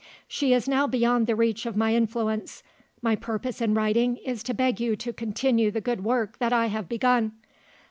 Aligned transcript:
"She 0.27 0.51
is 0.51 0.67
now 0.67 0.87
beyond 0.87 1.27
the 1.27 1.35
reach 1.35 1.67
of 1.67 1.77
my 1.77 1.93
influence. 1.93 2.63
My 3.03 3.15
purpose 3.15 3.61
in 3.61 3.75
writing 3.75 4.17
is 4.25 4.41
to 4.41 4.53
beg 4.55 4.79
you 4.79 4.95
to 4.95 5.13
continue 5.13 5.69
the 5.69 5.79
good 5.79 6.03
work 6.03 6.39
that 6.39 6.51
I 6.51 6.65
have 6.69 6.89
begun. 6.89 7.33